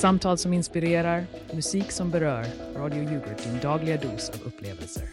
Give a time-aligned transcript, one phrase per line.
[0.00, 2.46] Samtal som inspirerar, musik som berör.
[2.76, 5.04] Radio Yoghurt, din dagliga dos av upplevelser.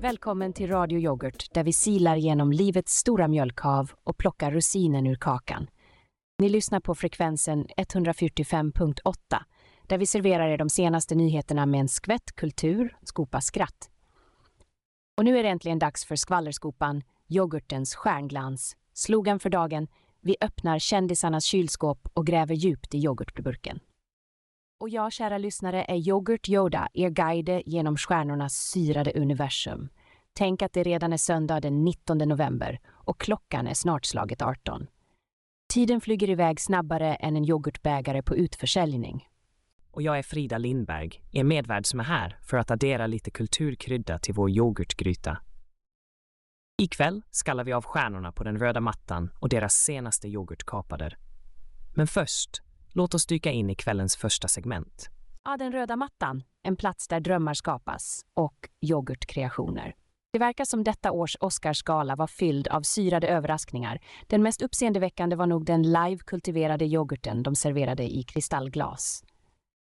[0.00, 5.16] Välkommen till Radio Yoghurt där vi silar genom livets stora mjölkhav och plockar russinen ur
[5.16, 5.66] kakan.
[6.38, 9.14] Ni lyssnar på frekvensen 145.8
[9.86, 13.90] där vi serverar er de senaste nyheterna med en skvätt kultur, skopa skratt.
[15.18, 18.76] Och nu är det äntligen dags för skvallerskopan, yoghurtens stjärnglans.
[18.92, 19.88] Slogan för dagen,
[20.20, 23.80] vi öppnar kändisarnas kylskåp och gräver djupt i yoghurtburken.
[24.80, 29.88] Och jag, kära lyssnare, är Yoghurt Yoda, er guide genom stjärnornas syrade universum.
[30.32, 34.86] Tänk att det redan är söndag den 19 november och klockan är snart slaget 18.
[35.72, 39.26] Tiden flyger iväg snabbare än en yoghurtbägare på utförsäljning.
[39.90, 44.18] Och jag är Frida Lindberg, er medvärd som är här för att addera lite kulturkrydda
[44.18, 45.38] till vår yoghurtgryta.
[46.80, 51.18] Ikväll skallar vi av stjärnorna på den röda mattan och deras senaste yoghurtkapader.
[51.94, 55.10] Men först, låt oss dyka in i kvällens första segment.
[55.44, 59.94] Ja, den röda mattan, en plats där drömmar skapas och yoghurtkreationer.
[60.32, 64.00] Det verkar som detta års Oscarsgala var fylld av syrade överraskningar.
[64.26, 69.24] Den mest uppseendeväckande var nog den live-kultiverade yoghurten de serverade i kristallglas.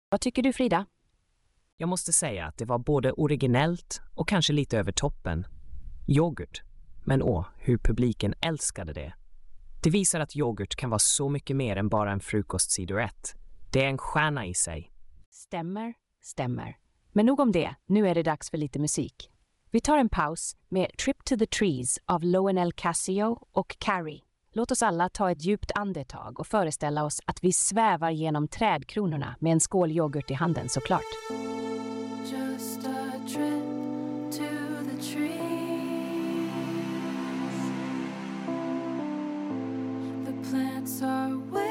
[0.08, 0.86] Vad tycker du, Frida?
[1.76, 5.46] Jag måste säga att det var både originellt och kanske lite över toppen.
[6.08, 6.62] Yoghurt.
[7.10, 9.12] Men åh, hur publiken älskade det.
[9.82, 13.34] Det visar att yoghurt kan vara så mycket mer än bara en frukostsidorett.
[13.72, 14.92] Det är en stjärna i sig.
[15.30, 16.76] Stämmer, stämmer.
[17.12, 19.30] Men nog om det, nu är det dags för lite musik.
[19.70, 24.20] Vi tar en paus med Trip to the Trees av Lowenel Casio och Carrie.
[24.52, 29.36] Låt oss alla ta ett djupt andetag och föreställa oss att vi svävar genom trädkronorna
[29.40, 31.59] med en skål yoghurt i handen såklart.
[41.02, 41.69] are waiting.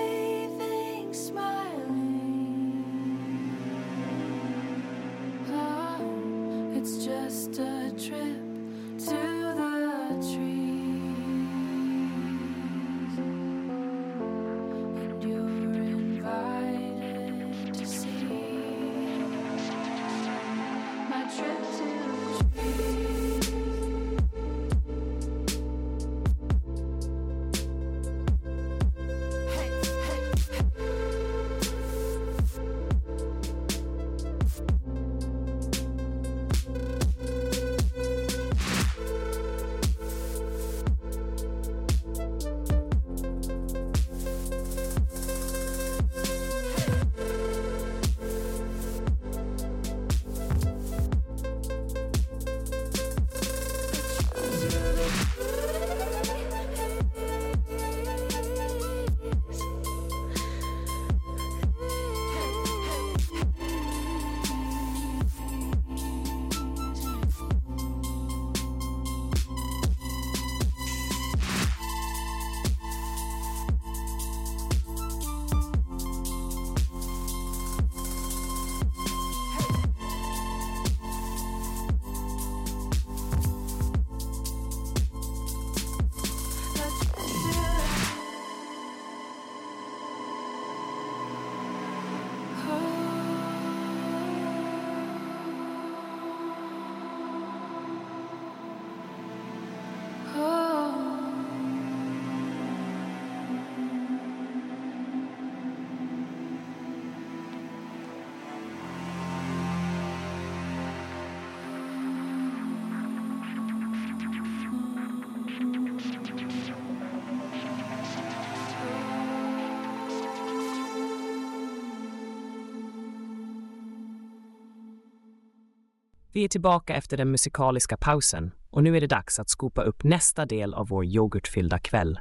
[126.40, 130.04] Vi är tillbaka efter den musikaliska pausen och nu är det dags att skopa upp
[130.04, 132.20] nästa del av vår yoghurtfyllda kväll.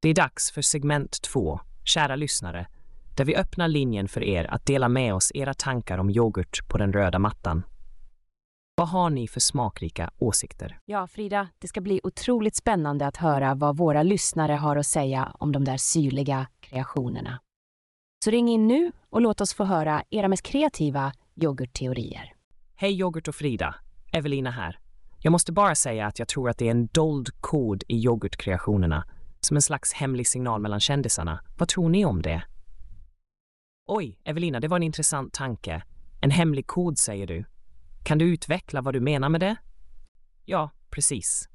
[0.00, 2.66] Det är dags för segment två, kära lyssnare,
[3.16, 6.78] där vi öppnar linjen för er att dela med oss era tankar om yoghurt på
[6.78, 7.62] den röda mattan.
[8.74, 10.78] Vad har ni för smakrika åsikter?
[10.84, 15.32] Ja, Frida, det ska bli otroligt spännande att höra vad våra lyssnare har att säga
[15.38, 17.40] om de där syrliga kreationerna.
[18.24, 22.32] Så ring in nu och låt oss få höra era mest kreativa yoghurtteorier.
[22.82, 23.74] Hej Yoghurt och Frida,
[24.12, 24.78] Evelina här.
[25.18, 29.04] Jag måste bara säga att jag tror att det är en dold kod i yoghurtkreationerna,
[29.40, 31.44] som en slags hemlig signal mellan kändisarna.
[31.58, 32.42] Vad tror ni om det?
[33.86, 35.82] Oj, Evelina, det var en intressant tanke.
[36.20, 37.44] En hemlig kod, säger du.
[38.04, 39.56] Kan du utveckla vad du menar med det?
[40.44, 41.48] Ja, precis.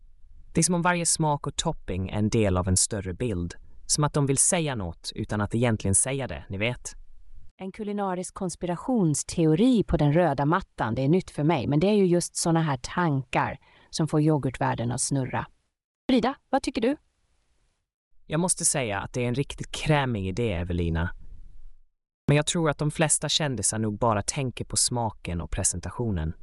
[0.53, 3.55] Det är som om varje smak och topping är en del av en större bild.
[3.85, 6.95] Som att de vill säga något utan att egentligen säga det, ni vet.
[7.59, 11.93] En kulinarisk konspirationsteori på den röda mattan, det är nytt för mig, men det är
[11.93, 13.59] ju just såna här tankar
[13.89, 15.45] som får yoghurtvärlden att snurra.
[16.09, 16.97] Frida, vad tycker du?
[18.25, 21.09] Jag måste säga att det är en riktigt krämig idé, Evelina.
[22.27, 26.33] Men jag tror att de flesta kändisar nog bara tänker på smaken och presentationen.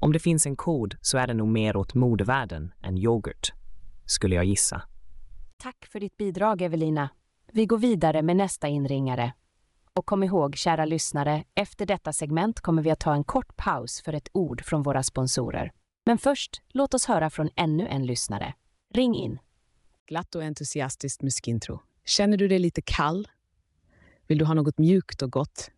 [0.00, 3.52] Om det finns en kod så är det nog mer åt modevärlden än yoghurt,
[4.06, 4.82] skulle jag gissa.
[5.56, 7.08] Tack för ditt bidrag, Evelina.
[7.52, 9.32] Vi går vidare med nästa inringare.
[9.96, 14.02] Och kom ihåg, kära lyssnare, efter detta segment kommer vi att ta en kort paus
[14.02, 15.72] för ett ord från våra sponsorer.
[16.06, 18.54] Men först, låt oss höra från ännu en lyssnare.
[18.94, 19.38] Ring in.
[20.06, 21.80] Glatt och entusiastiskt muskintro.
[22.04, 23.28] Känner du dig lite kall?
[24.26, 25.70] Vill du ha något mjukt och gott?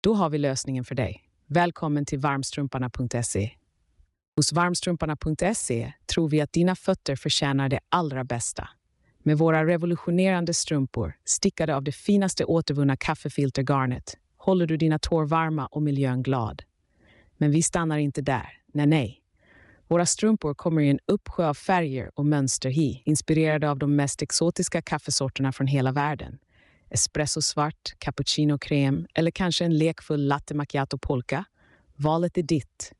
[0.00, 1.22] Då har vi lösningen för dig.
[1.46, 3.50] Välkommen till varmstrumparna.se.
[4.36, 8.68] Hos varmstrumparna.se tror vi att dina fötter förtjänar det allra bästa.
[9.26, 15.66] Med våra revolutionerande strumpor, stickade av det finaste återvunna kaffefiltergarnet, håller du dina tår varma
[15.66, 16.62] och miljön glad.
[17.36, 18.48] Men vi stannar inte där.
[18.72, 19.22] Nej, nej.
[19.88, 24.22] Våra strumpor kommer i en uppsjö av färger och mönster hi, inspirerade av de mest
[24.22, 26.38] exotiska kaffesorterna från hela världen.
[26.90, 31.44] Espresso svart, cappuccino krem eller kanske en lekfull latte macchiato polka.
[31.96, 32.92] Valet är ditt.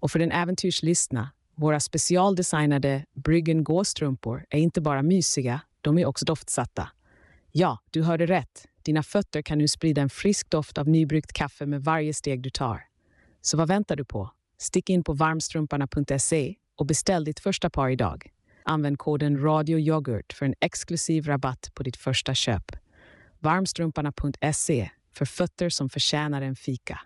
[0.00, 6.24] Och för den äventyrslystna, våra specialdesignade Bryggen Gå-strumpor är inte bara mysiga, de är också
[6.24, 6.88] doftsatta.
[7.52, 8.64] Ja, du hörde rätt.
[8.82, 12.50] Dina fötter kan nu sprida en frisk doft av nybryggt kaffe med varje steg du
[12.50, 12.82] tar.
[13.40, 14.30] Så vad väntar du på?
[14.58, 18.30] Stick in på varmstrumparna.se och beställ ditt första par idag.
[18.64, 22.76] Använd koden radioyoghurt för en exklusiv rabatt på ditt första köp.
[23.38, 27.00] Varmstrumparna.se för fötter som förtjänar en fika.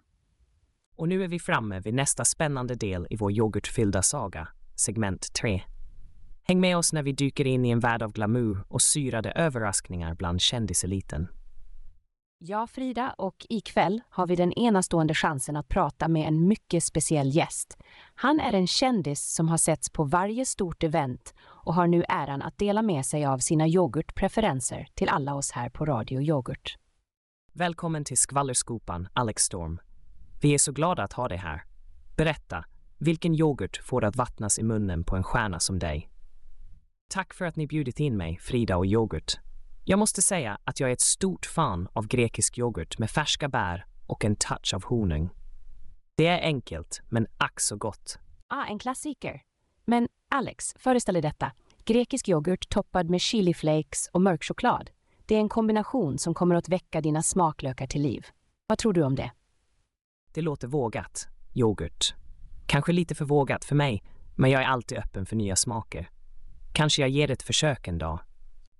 [0.96, 5.62] Och nu är vi framme vid nästa spännande del i vår yoghurtfyllda saga, segment 3.
[6.44, 10.14] Häng med oss när vi dyker in i en värld av glamour och syrade överraskningar
[10.14, 11.28] bland kändiseliten.
[12.44, 17.36] Ja, Frida, och ikväll har vi den enastående chansen att prata med en mycket speciell
[17.36, 17.76] gäst.
[18.14, 22.42] Han är en kändis som har setts på varje stort event och har nu äran
[22.42, 26.76] att dela med sig av sina yoghurtpreferenser till alla oss här på Radio Yoghurt.
[27.52, 29.80] Välkommen till skvallerskopan, Alex Storm.
[30.40, 31.64] Vi är så glada att ha dig här.
[32.16, 32.64] Berätta,
[32.98, 36.11] vilken yoghurt får att vattnas i munnen på en stjärna som dig?
[37.12, 39.38] Tack för att ni bjudit in mig, Frida och yoghurt.
[39.84, 43.86] Jag måste säga att jag är ett stort fan av grekisk yoghurt med färska bär
[44.06, 45.30] och en touch av honung.
[46.16, 48.18] Det är enkelt, men ack så gott.
[48.48, 49.42] Ah, en klassiker.
[49.84, 51.52] Men Alex, föreställ dig detta.
[51.84, 54.90] Grekisk yoghurt toppad med chiliflakes och mörk choklad.
[55.26, 58.26] Det är en kombination som kommer att väcka dina smaklökar till liv.
[58.66, 59.30] Vad tror du om det?
[60.34, 61.28] Det låter vågat.
[61.54, 62.14] Yoghurt.
[62.66, 64.02] Kanske lite för vågat för mig,
[64.34, 66.10] men jag är alltid öppen för nya smaker.
[66.72, 68.20] Kanske jag ger det ett försök en dag.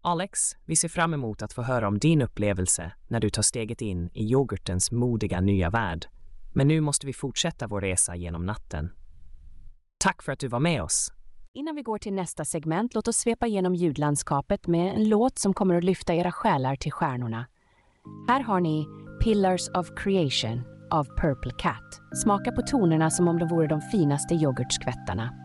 [0.00, 3.82] Alex, vi ser fram emot att få höra om din upplevelse när du tar steget
[3.82, 6.06] in i yoghurtens modiga nya värld.
[6.52, 8.92] Men nu måste vi fortsätta vår resa genom natten.
[9.98, 11.12] Tack för att du var med oss.
[11.54, 15.54] Innan vi går till nästa segment, låt oss svepa igenom ljudlandskapet med en låt som
[15.54, 17.46] kommer att lyfta era själar till stjärnorna.
[18.28, 18.86] Här har ni
[19.24, 22.00] Pillars of Creation av Purple Cat.
[22.22, 25.41] Smaka på tonerna som om de vore de finaste yoghurtskvättarna.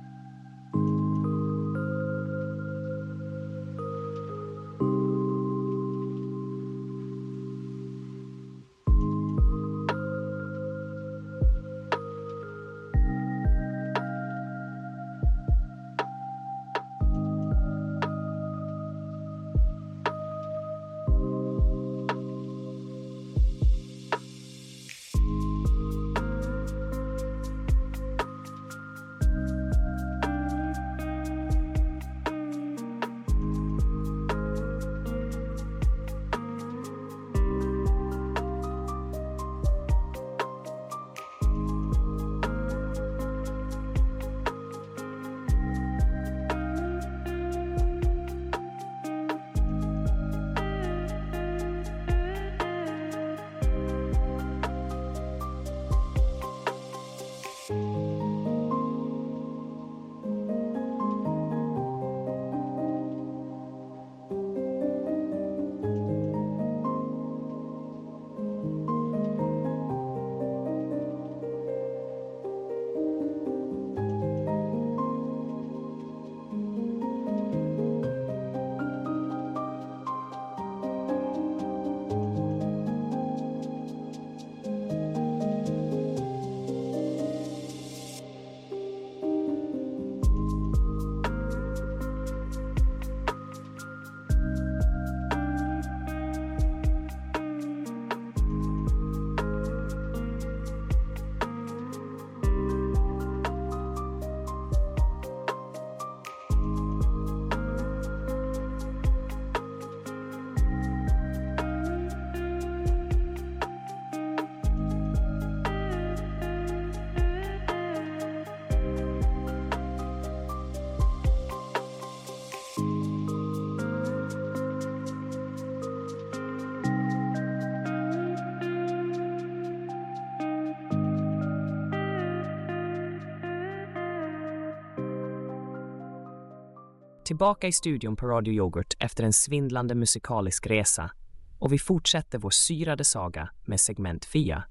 [137.38, 141.12] Tillbaka i studion på Radio Yoghurt efter en svindlande musikalisk resa
[141.60, 144.64] och vi fortsätter vår syrade saga med segment Fia.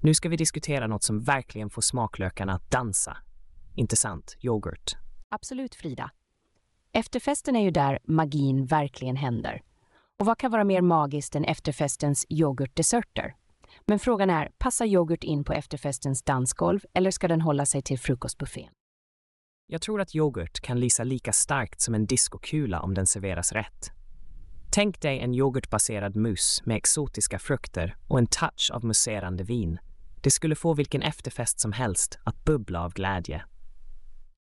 [0.00, 3.16] Nu ska vi diskutera något som verkligen får smaklökarna att dansa.
[3.74, 4.96] Inte sant, yoghurt?
[5.28, 6.10] Absolut, Frida.
[6.92, 9.62] Efterfesten är ju där magin verkligen händer.
[10.18, 13.34] Och vad kan vara mer magiskt än efterfestens yoghurtdesserter?
[13.86, 17.98] Men frågan är, passar yoghurt in på efterfestens dansgolv eller ska den hålla sig till
[17.98, 18.70] frukostbuffén?
[19.66, 23.90] Jag tror att yoghurt kan lysa lika starkt som en diskokula om den serveras rätt.
[24.74, 29.78] Tänk dig en yoghurtbaserad mousse med exotiska frukter och en touch av muserande vin.
[30.22, 33.44] Det skulle få vilken efterfest som helst att bubbla av glädje.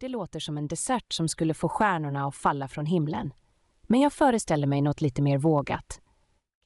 [0.00, 3.32] Det låter som en dessert som skulle få stjärnorna att falla från himlen.
[3.82, 6.00] Men jag föreställer mig något lite mer vågat.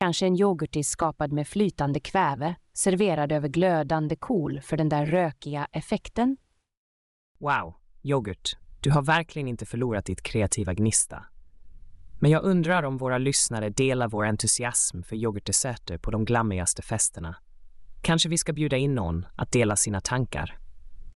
[0.00, 5.68] Kanske en yoghurtis skapad med flytande kväve, serverad över glödande kol för den där rökiga
[5.72, 6.36] effekten?
[7.38, 11.24] Wow, yoghurt, du har verkligen inte förlorat ditt kreativa gnista.
[12.18, 17.36] Men jag undrar om våra lyssnare delar vår entusiasm för yoghurtdesserter på de glammigaste festerna.
[18.02, 20.58] Kanske vi ska bjuda in någon att dela sina tankar.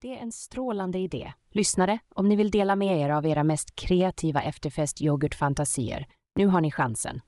[0.00, 1.32] Det är en strålande idé.
[1.50, 6.60] Lyssnare, om ni vill dela med er av era mest kreativa efterfest yoghurtfantasier, nu har
[6.60, 7.20] ni chansen.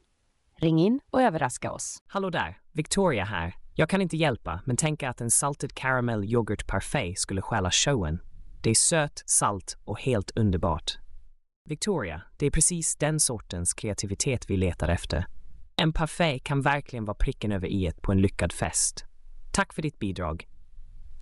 [0.59, 2.03] Ring in och överraska oss.
[2.07, 3.55] Hallå där, Victoria här.
[3.75, 8.21] Jag kan inte hjälpa, men tänka att en salted caramel yoghurt parfait skulle stjäla showen.
[8.63, 10.99] Det är sött, salt och helt underbart.
[11.69, 15.27] Victoria, det är precis den sortens kreativitet vi letar efter.
[15.77, 19.05] En parfait kan verkligen vara pricken över i på en lyckad fest.
[19.53, 20.49] Tack för ditt bidrag.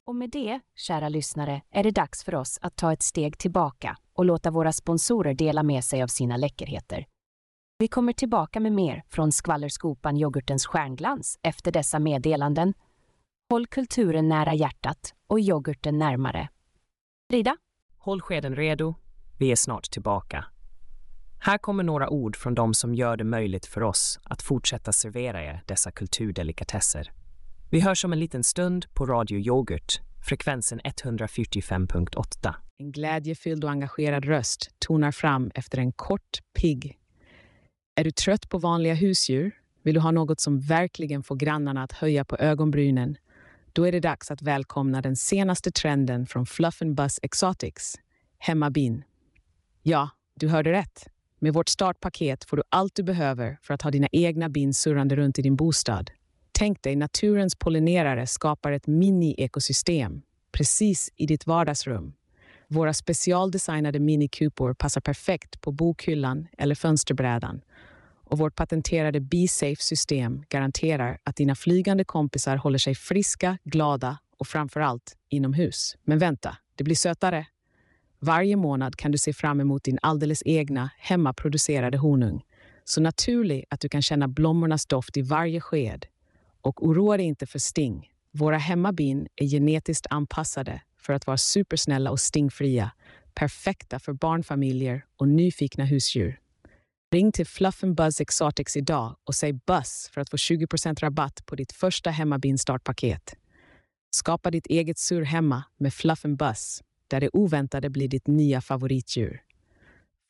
[0.07, 3.97] Och med det, kära lyssnare, är det dags för oss att ta ett steg tillbaka
[4.13, 7.07] och låta våra sponsorer dela med sig av sina läckerheter.
[7.79, 12.75] Vi kommer tillbaka med mer från skvallerskopan Yoghurtens stjärnglans efter dessa meddelanden.
[13.51, 16.49] Håll kulturen nära hjärtat och yoghurten närmare.
[17.35, 17.57] Frida?
[17.99, 18.95] Håll skeden redo.
[19.39, 20.45] Vi är snart tillbaka.
[21.41, 25.45] Här kommer några ord från de som gör det möjligt för oss att fortsätta servera
[25.45, 27.13] er dessa kulturdelikatesser.
[27.71, 32.55] Vi hörs om en liten stund på Radio Yoghurt, frekvensen 145.8.
[32.79, 36.99] En glädjefylld och engagerad röst tonar fram efter en kort pigg.
[37.95, 39.53] Är du trött på vanliga husdjur?
[39.83, 43.17] Vill du ha något som verkligen får grannarna att höja på ögonbrynen?
[43.77, 47.95] Då är det dags att välkomna den senaste trenden från Fluff and Buzz Exotics,
[48.39, 49.05] Hemmabin.
[49.83, 51.09] Ja, du hörde rätt.
[51.39, 55.17] Med vårt startpaket får du allt du behöver för att ha dina egna bin surrande
[55.17, 56.11] runt i din bostad.
[56.53, 62.13] Tänk dig naturens pollinerare skapar ett mini-ekosystem precis i ditt vardagsrum.
[62.69, 67.61] Våra specialdesignade minikupor passar perfekt på bokhyllan eller fönsterbrädan.
[68.25, 74.81] Och vårt patenterade BeSafe-system garanterar att dina flygande kompisar håller sig friska, glada och framför
[74.81, 75.97] allt inomhus.
[76.05, 77.47] Men vänta, det blir sötare.
[78.19, 82.43] Varje månad kan du se fram emot din alldeles egna hemmaproducerade honung.
[82.85, 86.07] Så naturlig att du kan känna blommornas doft i varje sked.
[86.61, 88.11] Och oroa dig inte för sting.
[88.31, 92.91] Våra hemmabin är genetiskt anpassade för att vara supersnälla och stingfria.
[93.35, 96.39] Perfekta för barnfamiljer och nyfikna husdjur.
[97.15, 101.47] Ring till Fluff and Buzz Exotics idag och säg Buzz för att få 20% rabatt
[101.47, 103.37] på ditt första hemmabin startpaket.
[104.11, 108.61] Skapa ditt eget surr hemma med Fluff and Buzz där det oväntade blir ditt nya
[108.61, 109.43] favoritdjur.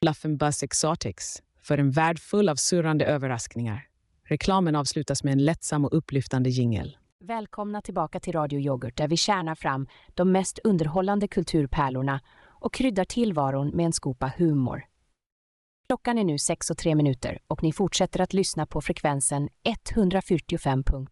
[0.03, 3.87] Fluff and Buzz Exotics för en värld full av surrande överraskningar.
[4.25, 6.97] Reklamen avslutas med en lättsam och upplyftande jingel.
[7.21, 13.05] Välkomna tillbaka till Radio Yoghurt där vi kärnar fram de mest underhållande kulturpärlorna och kryddar
[13.05, 14.85] tillvaron med en skopa humor.
[15.87, 21.07] Klockan är nu 6 och 3 minuter och ni fortsätter att lyssna på frekvensen 145.8.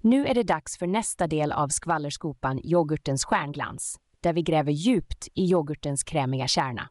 [0.00, 5.28] Nu är det dags för nästa del av skvallerskopan Yoghurtens stjärnglans, där vi gräver djupt
[5.34, 6.88] i yoghurtens krämiga kärna.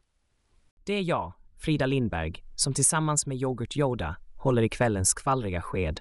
[0.84, 6.00] Det är jag, Frida Lindberg, som tillsammans med Yoghurt Yoda håller i kvällens skvallriga sked.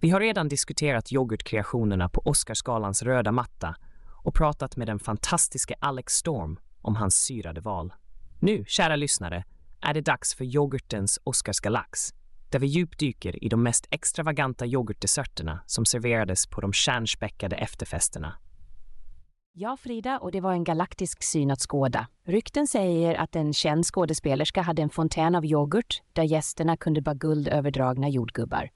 [0.00, 3.76] Vi har redan diskuterat yoghurtkreationerna på Oscarsgalans röda matta
[4.24, 7.92] och pratat med den fantastiske Alex Storm om hans syrade val.
[8.40, 9.44] Nu, kära lyssnare,
[9.80, 12.14] är det dags för yoghurtens Oscarsgalax,
[12.50, 18.34] där vi djupdyker i de mest extravaganta yoghurtdesserterna som serverades på de kärnspäckade efterfesterna.
[19.52, 22.06] Ja, Frida, och det var en galaktisk syn att skåda.
[22.26, 27.14] Rykten säger att en känd skådespelerska hade en fontän av yoghurt där gästerna kunde bara
[27.14, 28.70] guld överdragna jordgubbar.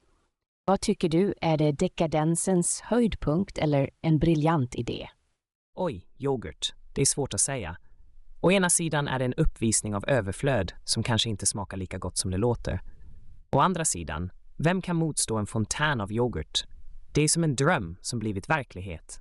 [0.64, 5.08] Vad tycker du, är det dekadensens höjdpunkt eller en briljant idé?
[5.74, 6.74] Oj, yoghurt.
[6.94, 7.76] Det är svårt att säga.
[8.42, 12.18] Å ena sidan är det en uppvisning av överflöd som kanske inte smakar lika gott
[12.18, 12.80] som det låter.
[13.50, 16.64] Å andra sidan, vem kan motstå en fontän av yoghurt?
[17.14, 19.20] Det är som en dröm som blivit verklighet.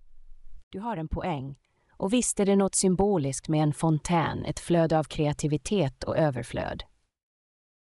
[0.69, 1.55] Du har en poäng.
[1.97, 6.83] Och visst är det något symboliskt med en fontän, ett flöde av kreativitet och överflöd.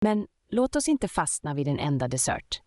[0.02, 2.62] Men låt oss inte fastna vid en enda dessert.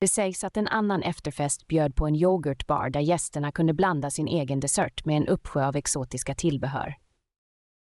[0.00, 4.28] Det sägs att en annan efterfest bjöd på en yoghurtbar där gästerna kunde blanda sin
[4.28, 6.96] egen dessert med en uppsjö av exotiska tillbehör.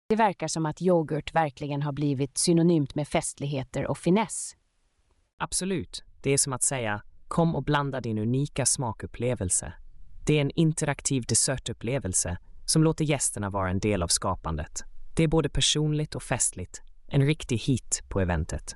[0.08, 4.56] Det verkar som att yoghurt verkligen har blivit synonymt med festligheter och finess.
[5.38, 9.72] Absolut, det är som att säga kom och blanda din unika smakupplevelse.
[10.26, 14.82] Det är en interaktiv dessertupplevelse som låter gästerna vara en del av skapandet.
[15.16, 16.82] Det är både personligt och festligt.
[17.06, 18.74] En riktig hit på eventet.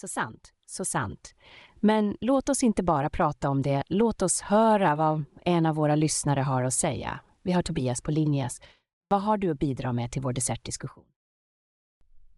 [0.00, 1.34] Så sant, så sant.
[1.80, 5.96] Men låt oss inte bara prata om det, låt oss höra vad en av våra
[5.96, 7.20] lyssnare har att säga.
[7.42, 8.60] Vi har Tobias på linjes.
[9.08, 11.04] Vad har du att bidra med till vår dessertdiskussion?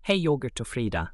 [0.01, 1.09] Hej Yoghurt och Frida.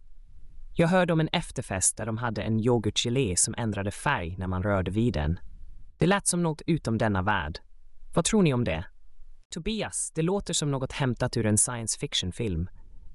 [0.74, 4.62] Jag hörde om en efterfest där de hade en yoghurtgelé som ändrade färg när man
[4.62, 5.38] rörde vid den.
[5.98, 7.58] Det lät som något utom denna värld.
[8.14, 8.84] Vad tror ni om det?
[9.54, 12.68] Tobias, det låter som något hämtat ur en science fiction-film.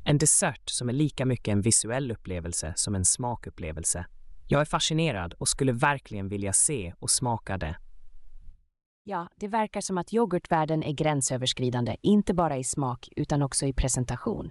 [0.05, 4.05] En dessert som är lika mycket en visuell upplevelse som en smakupplevelse.
[4.47, 7.75] Jag är fascinerad och skulle verkligen vilja se och smaka det.
[9.09, 13.73] Ja, det verkar som att yoghurtvärlden är gränsöverskridande, inte bara i smak utan också i
[13.73, 14.49] presentation.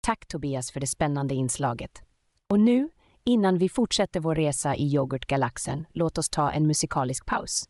[0.00, 2.02] Tack Tobias för det spännande inslaget.
[2.50, 2.88] Och nu,
[3.24, 7.68] innan vi fortsätter vår resa i yoghurtgalaxen, låt oss ta en musikalisk paus.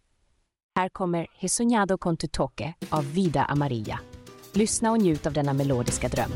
[0.77, 4.01] Här kommer ”Hesonado con tu toque av Vida Amarilla.
[4.53, 6.31] Lyssna och njut av denna melodiska dröm.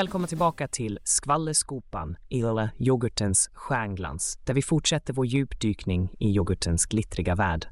[0.00, 6.86] Välkomna tillbaka till Skvallerskopan i lilla yoghurtens stjärnglans, där vi fortsätter vår djupdykning i yoghurtens
[6.86, 7.66] glittriga värld.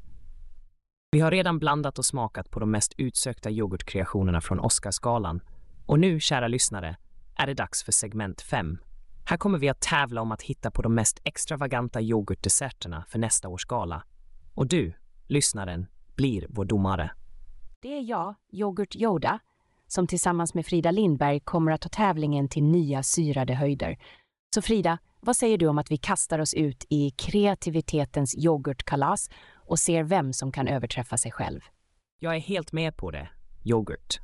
[1.11, 5.41] Vi har redan blandat och smakat på de mest utsökta yoghurtkreationerna från Oscarsgalan.
[5.85, 6.97] Och nu, kära lyssnare,
[7.35, 8.77] är det dags för segment 5.
[9.25, 13.47] Här kommer vi att tävla om att hitta på de mest extravaganta yoghurtdesserterna för nästa
[13.49, 14.03] års gala.
[14.53, 14.93] Och du,
[15.27, 17.11] lyssnaren, blir vår domare.
[17.81, 19.39] Det är jag, Yoghurt Yoda,
[19.91, 23.97] som tillsammans med Frida Lindberg kommer att ta tävlingen till nya syrade höjder.
[24.55, 29.79] Så Frida, vad säger du om att vi kastar oss ut i kreativitetens yoghurtkalas och
[29.79, 31.61] ser vem som kan överträffa sig själv?
[32.19, 33.29] Jag är helt med på det.
[33.63, 34.19] Yoghurt.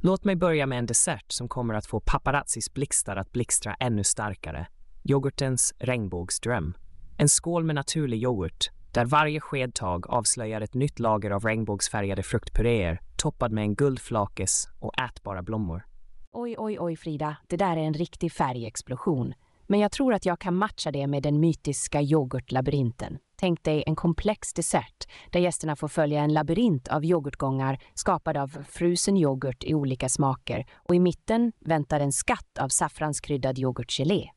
[0.00, 4.04] Låt mig börja med en dessert som kommer att få paparazzis blixtar att blixtra ännu
[4.04, 4.66] starkare.
[5.04, 6.74] Yoghurtens regnbågsdröm.
[7.18, 13.00] En skål med naturlig yoghurt där varje skedtag avslöjar ett nytt lager av regnbågsfärgade fruktpuréer
[13.16, 15.86] toppad med en guldflakes och ätbara blommor.
[16.32, 19.34] Oj, oj, oj Frida, det där är en riktig färgexplosion.
[19.66, 23.18] Men jag tror att jag kan matcha det med den mytiska yoghurtlabyrinten.
[23.36, 28.64] Tänk dig en komplex dessert där gästerna får följa en labyrint av yoghurtgångar skapad av
[28.68, 34.30] frusen yoghurt i olika smaker och i mitten väntar en skatt av saffranskryddad yoghurtgelé.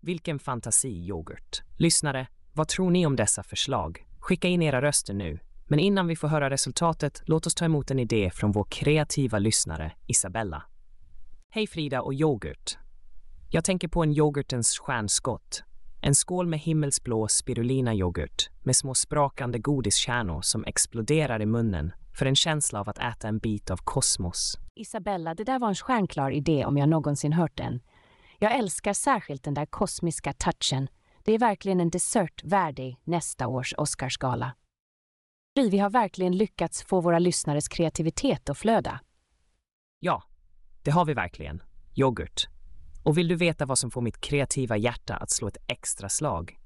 [0.00, 1.62] Vilken fantasi, yoghurt.
[1.78, 4.06] Lyssnare, vad tror ni om dessa förslag?
[4.18, 5.38] Skicka in era röster nu.
[5.66, 9.38] Men innan vi får höra resultatet, låt oss ta emot en idé från vår kreativa
[9.38, 10.62] lyssnare Isabella.
[11.50, 12.78] Hej Frida och yoghurt.
[13.50, 15.62] Jag tänker på en yoghurtens stjärnskott.
[16.00, 22.26] En skål med himmelsblå spirulina yoghurt med små sprakande godiskärnor som exploderar i munnen för
[22.26, 24.58] en känsla av att äta en bit av kosmos.
[24.74, 27.80] Isabella, det där var en stjärnklar idé om jag någonsin hört den.
[28.38, 30.88] Jag älskar särskilt den där kosmiska touchen.
[31.26, 34.54] Det är verkligen en dessert värdig nästa års Oscarsgala.
[35.70, 39.00] Vi har verkligen lyckats få våra lyssnares kreativitet att flöda.
[39.98, 40.22] Ja,
[40.82, 41.62] det har vi verkligen.
[41.94, 42.48] Yoghurt.
[43.02, 46.58] Och vill du veta vad som får mitt kreativa hjärta att slå ett extra slag?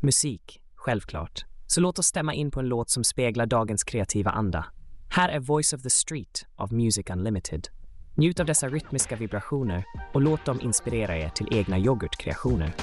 [0.00, 1.44] Musik, självklart.
[1.66, 4.66] Så låt oss stämma in på en låt som speglar dagens kreativa anda.
[5.10, 7.68] Här är Voice of the Street av Music Unlimited.
[8.16, 12.74] Njut av dessa rytmiska vibrationer och låt dem inspirera er till egna yoghurtkreationer.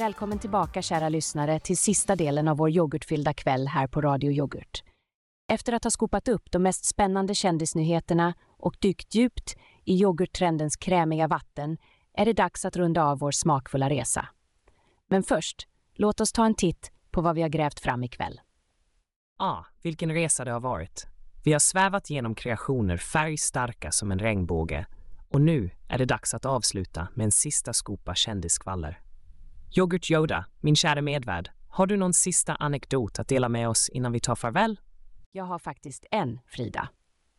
[0.00, 4.82] Välkommen tillbaka kära lyssnare till sista delen av vår yoghurtfyllda kväll här på Radio Yoghurt.
[5.52, 11.28] Efter att ha skopat upp de mest spännande kändisnyheterna och dykt djupt i yoghurttrendens krämiga
[11.28, 11.78] vatten
[12.14, 14.28] är det dags att runda av vår smakfulla resa.
[15.08, 18.40] Men först, låt oss ta en titt på vad vi har grävt fram ikväll.
[19.38, 21.06] Ah, vilken resa det har varit.
[21.44, 24.86] Vi har svävat genom kreationer färgstarka som en regnbåge
[25.28, 29.00] och nu är det dags att avsluta med en sista skopa kändisskvaller.
[29.72, 34.12] Yoghurt Yoda, min kära medvärd, har du någon sista anekdot att dela med oss innan
[34.12, 34.80] vi tar farväl?
[35.32, 36.88] Jag har faktiskt en, Frida.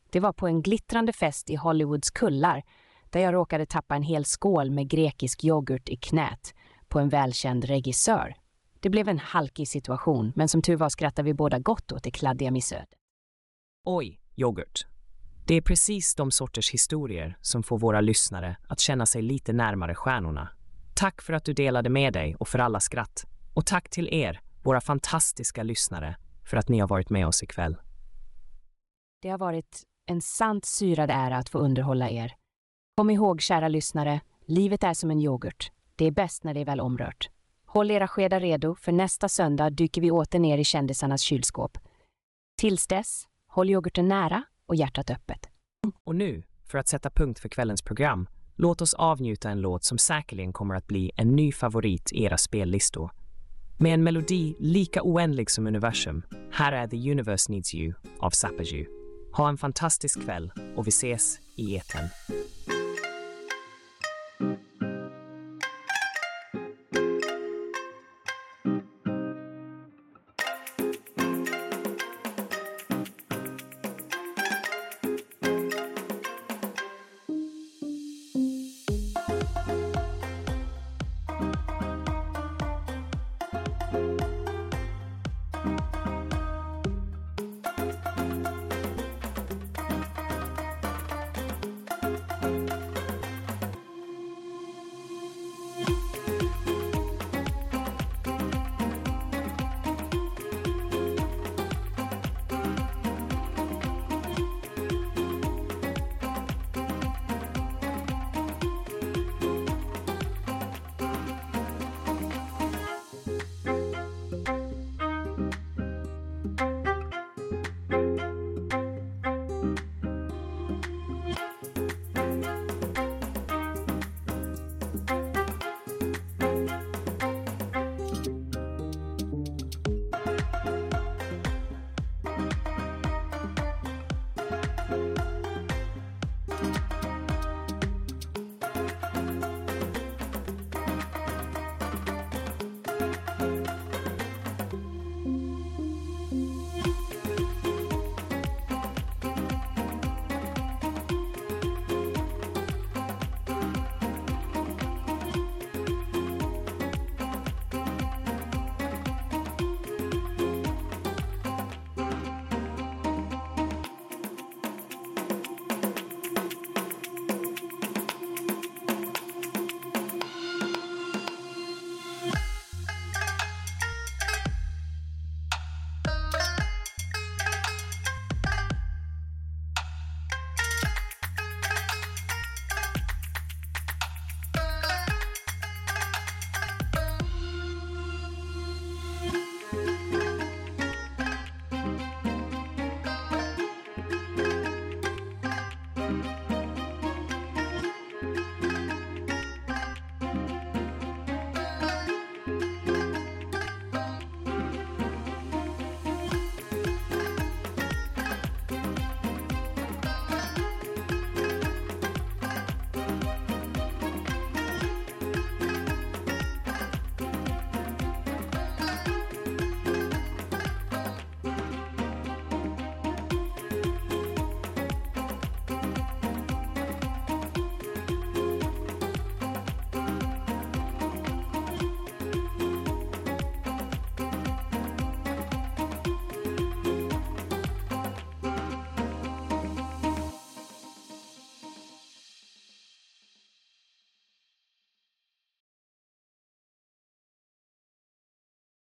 [0.09, 2.63] Det var på en glittrande fest i Hollywoods kullar
[3.09, 6.53] där jag råkade tappa en hel skål med grekisk yoghurt i knät
[6.87, 8.35] på en välkänd regissör.
[8.79, 12.11] Det blev en halkig situation, men som tur var skrattade vi båda gott åt det
[12.11, 12.89] kladdiga missödet.
[13.85, 14.85] Oj, yoghurt.
[15.45, 19.95] Det är precis de sorters historier som får våra lyssnare att känna sig lite närmare
[19.95, 20.49] stjärnorna.
[20.93, 23.25] Tack för att du delade med dig och för alla skratt.
[23.53, 26.15] Och tack till er, våra fantastiska lyssnare,
[26.49, 27.77] för att ni har varit med oss ikväll.
[29.21, 32.35] Det har varit en sant syrad ära att få underhålla er.
[32.97, 35.71] Kom ihåg, kära lyssnare, livet är som en yoghurt.
[35.95, 37.29] Det är bäst när det är väl omrört.
[37.65, 41.77] Håll era skedar redo, för nästa söndag dyker vi åter ner i kändisarnas kylskåp.
[42.57, 45.49] Tills dess, håll yoghurten nära och hjärtat öppet.
[46.03, 48.27] Och nu, för att sätta punkt för kvällens program,
[48.61, 52.37] låt oss avnjuta en låt som säkerligen kommer att bli en ny favorit i era
[52.37, 53.11] spellistor.
[53.77, 58.85] Med en melodi lika oändlig som universum, här är The Universe Needs You av Sapaju.
[59.33, 62.09] Ha en fantastisk kväll och vi ses i etern.